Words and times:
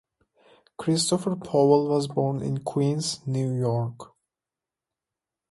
Christopher 0.79 1.35
Powell 1.35 1.87
was 1.87 2.07
born 2.07 2.41
in 2.41 2.63
Queens, 2.63 3.19
New 3.27 3.53
York. 3.55 4.15